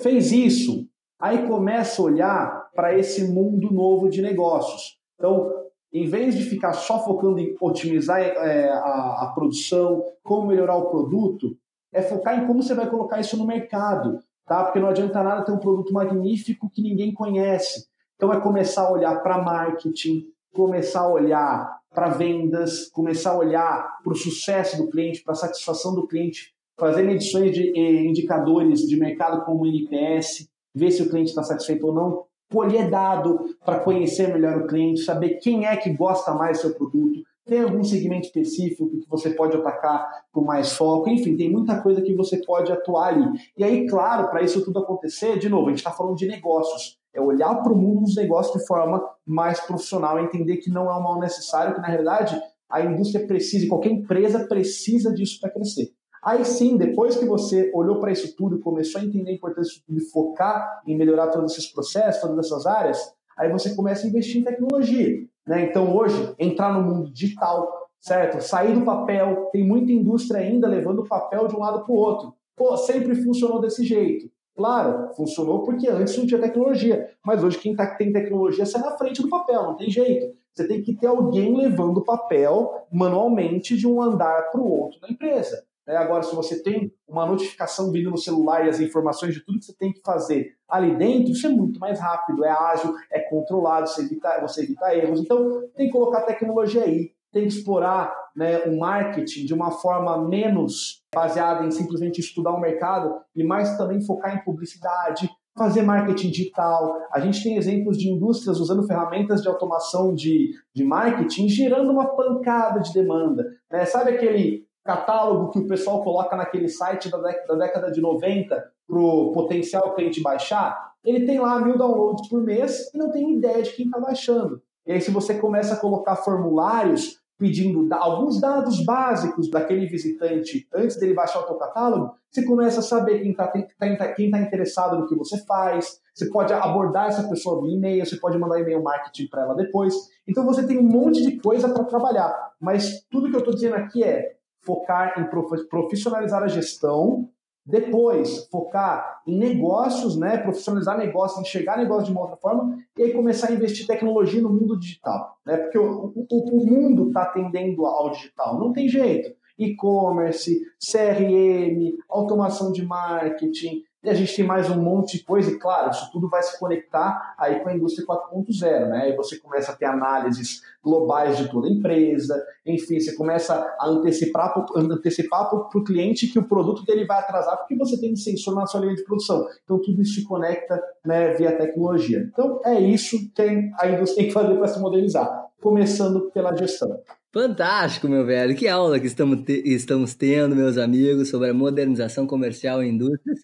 [0.00, 4.98] Fez isso, aí começa a olhar para esse mundo novo de negócios.
[5.14, 5.48] Então,
[5.92, 10.90] em vez de ficar só focando em otimizar é, a, a produção, como melhorar o
[10.90, 11.56] produto,
[11.92, 14.64] é focar em como você vai colocar isso no mercado, tá?
[14.64, 17.86] Porque não adianta nada ter um produto magnífico que ninguém conhece.
[18.16, 23.98] Então é começar a olhar para marketing, começar a olhar para vendas, começar a olhar
[24.02, 28.80] para o sucesso do cliente, para a satisfação do cliente, fazer medições de eh, indicadores
[28.80, 33.56] de mercado como o NPS, ver se o cliente está satisfeito ou não, colher dado
[33.64, 37.60] para conhecer melhor o cliente, saber quem é que gosta mais do seu produto, tem
[37.60, 42.14] algum segmento específico que você pode atacar com mais foco, enfim, tem muita coisa que
[42.14, 43.26] você pode atuar ali.
[43.56, 46.98] E aí, claro, para isso tudo acontecer, de novo, a gente está falando de negócios
[47.14, 50.98] é olhar para o mundo dos negócios de forma mais profissional, entender que não é
[50.98, 52.36] um mal necessário, que na realidade
[52.68, 55.92] a indústria precisa, qualquer empresa precisa disso para crescer.
[56.22, 60.00] Aí sim, depois que você olhou para isso tudo começou a entender a importância de
[60.10, 62.98] focar em melhorar todos esses processos, todas essas áreas,
[63.38, 65.28] aí você começa a investir em tecnologia.
[65.46, 65.66] Né?
[65.66, 68.42] Então hoje, entrar no mundo digital, certo?
[68.42, 71.96] Sair do papel, tem muita indústria ainda levando o papel de um lado para o
[71.96, 72.34] outro.
[72.56, 74.30] Pô, sempre funcionou desse jeito.
[74.56, 78.92] Claro, funcionou porque antes não tinha tecnologia, mas hoje quem tá, tem tecnologia sai na
[78.92, 80.32] frente do papel, não tem jeito.
[80.52, 85.00] Você tem que ter alguém levando o papel manualmente de um andar para o outro
[85.02, 85.64] na empresa.
[85.86, 89.58] É, agora, se você tem uma notificação vindo no celular e as informações de tudo
[89.58, 93.20] que você tem que fazer ali dentro, isso é muito mais rápido, é ágil, é
[93.20, 95.20] controlado, você evita, você evita erros.
[95.20, 100.26] Então, tem que colocar tecnologia aí tem que explorar né, o marketing de uma forma
[100.26, 106.30] menos baseada em simplesmente estudar o mercado e mais também focar em publicidade, fazer marketing
[106.30, 106.96] digital.
[107.12, 112.16] A gente tem exemplos de indústrias usando ferramentas de automação de, de marketing, gerando uma
[112.16, 113.44] pancada de demanda.
[113.70, 113.84] Né?
[113.84, 118.72] Sabe aquele catálogo que o pessoal coloca naquele site da década, da década de 90
[118.86, 120.92] para o potencial cliente baixar?
[121.04, 124.62] Ele tem lá mil downloads por mês e não tem ideia de quem está baixando.
[124.86, 130.98] E aí, se você começa a colocar formulários pedindo alguns dados básicos daquele visitante antes
[130.98, 134.98] dele baixar o teu catálogo, você começa a saber quem está tá, quem tá interessado
[134.98, 138.82] no que você faz, você pode abordar essa pessoa via e-mail, você pode mandar e-mail
[138.82, 139.94] marketing para ela depois.
[140.28, 143.76] Então você tem um monte de coisa para trabalhar, mas tudo que eu estou dizendo
[143.76, 144.33] aqui é
[144.64, 145.24] focar em
[145.68, 147.28] profissionalizar a gestão
[147.66, 153.12] depois, focar em negócios, né, profissionalizar negócios, enxergar negócio de uma outra forma e aí
[153.12, 155.38] começar a investir tecnologia no mundo digital.
[155.46, 155.56] Né?
[155.56, 159.34] Porque o, o, o mundo está tendendo ao digital, não tem jeito.
[159.58, 165.58] E-commerce, CRM, automação de marketing, e a gente tem mais um monte de coisa, e
[165.58, 169.10] claro, isso tudo vai se conectar aí com a indústria 4.0, né?
[169.10, 173.88] E você começa a ter análises globais de toda a empresa, enfim, você começa a
[173.88, 178.66] antecipar, para o cliente que o produto dele vai atrasar porque você tem sensor na
[178.66, 179.46] sua linha de produção.
[179.64, 182.28] Então tudo isso se conecta né, via tecnologia.
[182.30, 187.00] Então é isso que a indústria tem que fazer para se modernizar, começando pela gestão.
[187.34, 188.54] Fantástico, meu velho.
[188.54, 193.34] Que aula que estamos, te estamos tendo, meus amigos, sobre a modernização comercial e indústria.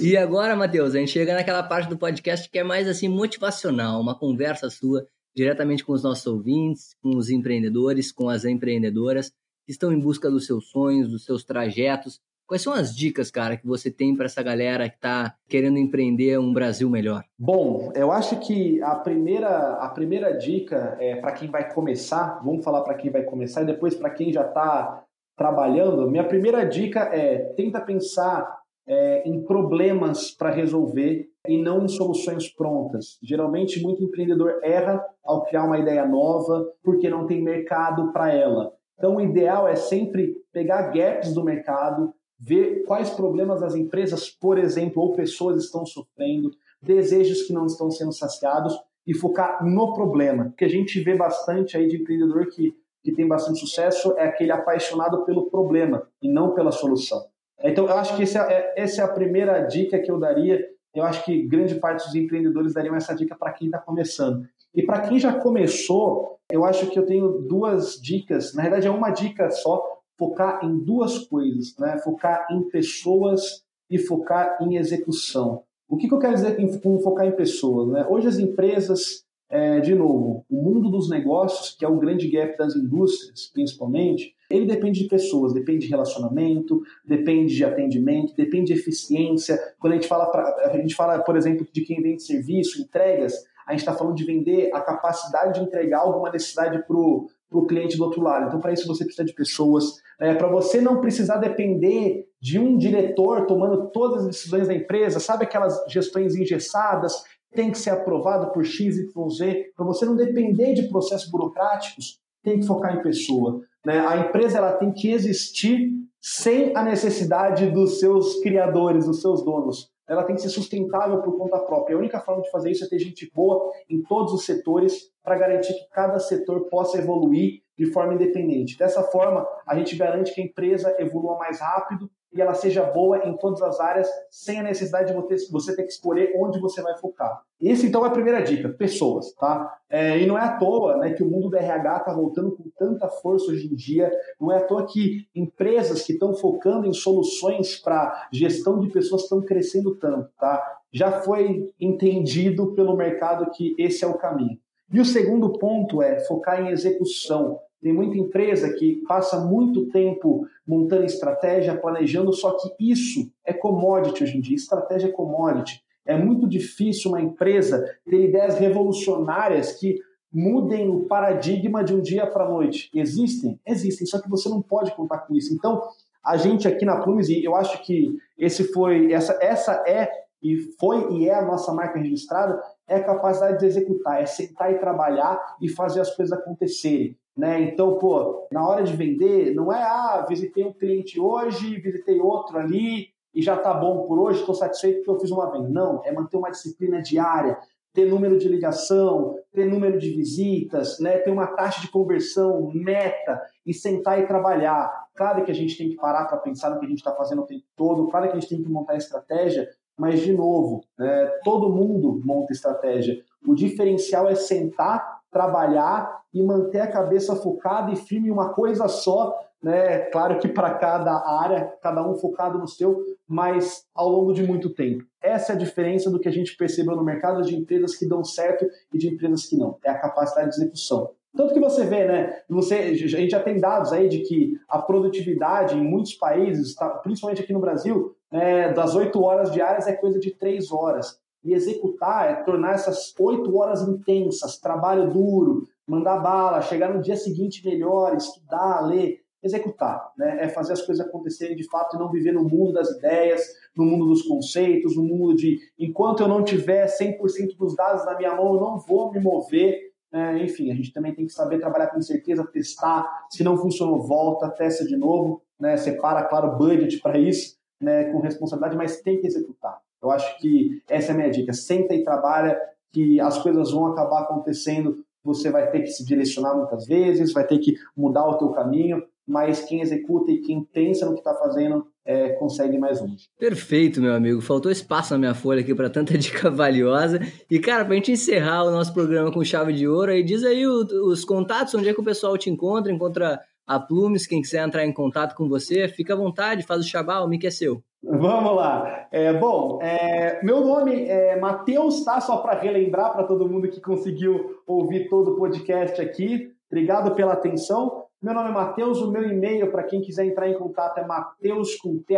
[0.00, 4.00] E agora, Matheus, a gente chega naquela parte do podcast que é mais assim motivacional,
[4.00, 9.30] uma conversa sua diretamente com os nossos ouvintes, com os empreendedores, com as empreendedoras
[9.66, 12.20] que estão em busca dos seus sonhos, dos seus trajetos.
[12.50, 16.36] Quais são as dicas, cara, que você tem para essa galera que está querendo empreender
[16.36, 17.22] um Brasil melhor?
[17.38, 22.64] Bom, eu acho que a primeira, a primeira dica é para quem vai começar, vamos
[22.64, 25.00] falar para quem vai começar e depois para quem já está
[25.36, 26.10] trabalhando.
[26.10, 32.52] Minha primeira dica é tenta pensar é, em problemas para resolver e não em soluções
[32.52, 33.16] prontas.
[33.22, 38.72] Geralmente, muito empreendedor erra ao criar uma ideia nova porque não tem mercado para ela.
[38.98, 44.58] Então, o ideal é sempre pegar gaps do mercado, ver quais problemas as empresas, por
[44.58, 48.74] exemplo, ou pessoas estão sofrendo, desejos que não estão sendo saciados
[49.06, 50.54] e focar no problema.
[50.56, 54.52] Que a gente vê bastante aí de empreendedor que, que tem bastante sucesso é aquele
[54.52, 57.22] apaixonado pelo problema e não pela solução.
[57.62, 60.66] Então, eu acho que essa é, essa é a primeira dica que eu daria.
[60.94, 64.48] Eu acho que grande parte dos empreendedores dariam essa dica para quem está começando.
[64.74, 68.54] E para quem já começou, eu acho que eu tenho duas dicas.
[68.54, 71.98] Na verdade, é uma dica só focar em duas coisas, né?
[72.04, 75.62] Focar em pessoas e focar em execução.
[75.88, 77.88] O que, que eu quero dizer com focar em pessoas?
[77.88, 78.06] Né?
[78.08, 82.56] Hoje as empresas, é, de novo, o mundo dos negócios, que é o grande gap
[82.56, 88.78] das indústrias, principalmente, ele depende de pessoas, depende de relacionamento, depende de atendimento, depende de
[88.78, 89.58] eficiência.
[89.80, 93.34] Quando a gente fala, pra, a gente fala, por exemplo, de quem vende serviço, entregas,
[93.66, 97.58] a gente está falando de vender a capacidade de entregar alguma necessidade para o para
[97.58, 98.46] o cliente do outro lado.
[98.46, 99.96] Então, para isso, você precisa de pessoas.
[100.20, 105.18] É, para você não precisar depender de um diretor tomando todas as decisões da empresa,
[105.18, 109.72] sabe aquelas gestões engessadas, tem que ser aprovado por X, Y, Z.
[109.76, 113.60] Para você não depender de processos burocráticos, tem que focar em pessoa.
[113.84, 113.98] Né?
[113.98, 115.90] A empresa ela tem que existir
[116.22, 121.38] sem a necessidade dos seus criadores, dos seus donos ela tem que ser sustentável por
[121.38, 121.94] conta própria.
[121.94, 125.38] A única forma de fazer isso é ter gente boa em todos os setores para
[125.38, 128.76] garantir que cada setor possa evoluir de forma independente.
[128.76, 133.26] Dessa forma, a gente garante que a empresa evolua mais rápido e ela seja boa
[133.26, 136.96] em todas as áreas, sem a necessidade de você ter que escolher onde você vai
[136.98, 137.42] focar.
[137.60, 139.76] Esse, então, é a primeira dica, pessoas, tá?
[139.88, 142.64] É, e não é à toa né, que o mundo do RH está voltando com
[142.78, 144.10] tanta força hoje em dia,
[144.40, 149.24] não é à toa que empresas que estão focando em soluções para gestão de pessoas
[149.24, 150.78] estão crescendo tanto, tá?
[150.92, 154.58] Já foi entendido pelo mercado que esse é o caminho.
[154.92, 157.60] E o segundo ponto é focar em execução.
[157.82, 164.22] Tem muita empresa que passa muito tempo montando estratégia, planejando, só que isso é commodity
[164.22, 164.56] hoje em dia.
[164.56, 165.82] Estratégia é commodity.
[166.04, 169.98] É muito difícil uma empresa ter ideias revolucionárias que
[170.32, 172.90] mudem o paradigma de um dia para a noite.
[172.94, 173.58] Existem?
[173.66, 175.52] Existem, só que você não pode contar com isso.
[175.52, 175.82] Então,
[176.24, 180.08] a gente aqui na Plumes, e eu acho que esse foi, essa, essa é
[180.42, 184.72] e foi e é a nossa marca registrada, é a capacidade de executar, é sentar
[184.72, 187.16] e trabalhar e fazer as coisas acontecerem.
[187.36, 187.62] Né?
[187.62, 192.58] Então, pô, na hora de vender, não é, ah, visitei um cliente hoje, visitei outro
[192.58, 195.68] ali e já tá bom por hoje, estou satisfeito porque eu fiz uma venda.
[195.68, 197.58] Não, é manter uma disciplina diária,
[197.92, 201.18] ter número de ligação, ter número de visitas, né?
[201.18, 205.08] ter uma taxa de conversão, meta e sentar e trabalhar.
[205.14, 207.42] Claro que a gente tem que parar para pensar no que a gente está fazendo
[207.42, 209.68] o tempo todo, claro que a gente tem que montar estratégia,
[209.98, 213.22] mas, de novo, né, todo mundo monta estratégia.
[213.46, 218.88] O diferencial é sentar, trabalhar e manter a cabeça focada e firme em uma coisa
[218.88, 219.38] só.
[219.62, 220.00] Né?
[220.10, 224.70] Claro que para cada área, cada um focado no seu, mas ao longo de muito
[224.70, 225.04] tempo.
[225.22, 228.24] Essa é a diferença do que a gente percebeu no mercado de empresas que dão
[228.24, 229.76] certo e de empresas que não.
[229.84, 231.10] É a capacidade de execução.
[231.36, 232.40] Tanto que você vê, né?
[232.48, 236.88] Você, a gente já tem dados aí de que a produtividade em muitos países, tá,
[236.88, 241.20] principalmente aqui no Brasil, né, das oito horas diárias é coisa de três horas.
[241.42, 247.16] E executar é tornar essas oito horas intensas, trabalho duro, mandar bala, chegar no dia
[247.16, 250.44] seguinte melhor, estudar, ler, executar, né?
[250.44, 253.42] É fazer as coisas acontecerem de fato e não viver no mundo das ideias,
[253.74, 258.16] no mundo dos conceitos, no mundo de enquanto eu não tiver 100% dos dados na
[258.16, 261.60] minha mão, eu não vou me mover é, enfim, a gente também tem que saber
[261.60, 263.26] trabalhar com certeza, testar.
[263.30, 265.76] Se não funcionou, volta, testa de novo, né?
[265.76, 268.10] separa, claro, budget para isso, né?
[268.10, 269.78] com responsabilidade, mas tem que executar.
[270.02, 271.52] Eu acho que essa é a minha dica.
[271.52, 272.58] Senta e trabalha,
[272.92, 275.04] que as coisas vão acabar acontecendo.
[275.22, 279.02] Você vai ter que se direcionar muitas vezes, vai ter que mudar o teu caminho,
[279.26, 283.28] mas quem executa e quem pensa no que está fazendo é, consegue mais longe.
[283.38, 284.40] Perfeito, meu amigo.
[284.40, 287.20] Faltou espaço na minha folha aqui para tanta dica valiosa.
[287.48, 290.42] E, cara, para a gente encerrar o nosso programa com chave de ouro, aí diz
[290.42, 293.40] aí os contatos, onde é que o pessoal te encontra, encontra
[293.70, 297.20] a Plumes, quem quiser entrar em contato com você, fica à vontade, faz o xabá,
[297.20, 297.80] o mic é seu.
[298.02, 299.06] Vamos lá.
[299.12, 302.20] É, bom, é, meu nome é Matheus, tá?
[302.20, 306.50] Só para relembrar para todo mundo que conseguiu ouvir todo o podcast aqui.
[306.68, 308.06] Obrigado pela atenção.
[308.20, 311.76] Meu nome é Matheus, o meu e-mail para quem quiser entrar em contato é mateus
[311.76, 312.16] com th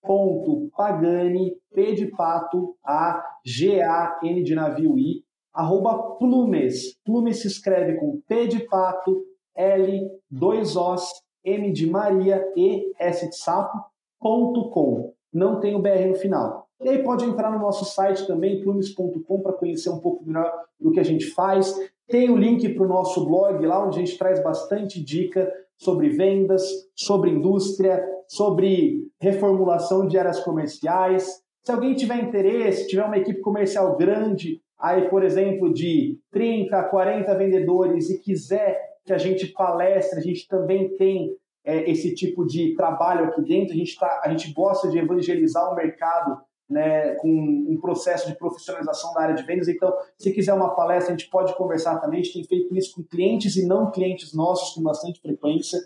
[0.00, 6.98] ponto pagani, p de pato, a g a n de navio i, arroba plumes.
[7.04, 9.22] Plumes se escreve com p de pato,
[9.56, 11.04] l, dois os,
[11.44, 13.78] m de Maria e s de sapo,
[14.20, 15.12] ponto com.
[15.32, 16.66] Não tem o br no final.
[16.80, 20.90] E aí pode entrar no nosso site também, plumes.com, para conhecer um pouco melhor do
[20.90, 21.74] que a gente faz.
[22.08, 26.10] Tem o link para o nosso blog lá, onde a gente traz bastante dica sobre
[26.10, 26.62] vendas,
[26.94, 31.42] sobre indústria, sobre reformulação de áreas comerciais.
[31.62, 37.34] Se alguém tiver interesse, tiver uma equipe comercial grande, aí, por exemplo, de 30, 40
[37.36, 42.74] vendedores e quiser que a gente palestre, a gente também tem é, esse tipo de
[42.74, 43.74] trabalho aqui dentro.
[43.74, 48.36] A gente, tá, a gente gosta de evangelizar o mercado né, com um processo de
[48.36, 49.68] profissionalização da área de vendas.
[49.68, 52.20] Então, se quiser uma palestra, a gente pode conversar também.
[52.20, 55.78] A gente tem feito isso com clientes e não clientes nossos com bastante frequência.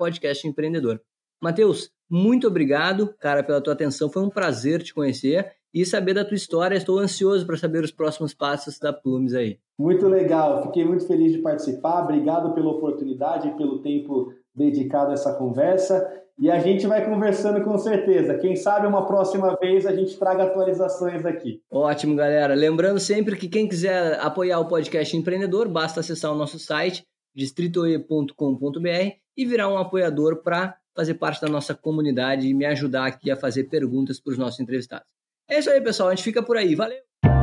[1.41, 4.09] Matheus, muito obrigado, cara, pela tua atenção.
[4.09, 6.77] Foi um prazer te conhecer e saber da tua história.
[6.77, 9.59] Estou ansioso para saber os próximos passos da Plumes aí.
[9.79, 12.05] Muito legal, fiquei muito feliz de participar.
[12.05, 16.11] Obrigado pela oportunidade e pelo tempo dedicado a essa conversa.
[16.39, 18.37] E a gente vai conversando com certeza.
[18.39, 21.63] Quem sabe uma próxima vez a gente traga atualizações aqui.
[21.71, 22.55] Ótimo, galera.
[22.55, 27.05] Lembrando sempre que quem quiser apoiar o podcast empreendedor, basta acessar o nosso site
[27.35, 33.31] distritoe.com.br e virar um apoiador para fazer parte da nossa comunidade e me ajudar aqui
[33.31, 35.07] a fazer perguntas para os nossos entrevistados.
[35.49, 36.09] É isso aí, pessoal.
[36.09, 36.75] A gente fica por aí.
[36.75, 37.36] Valeu!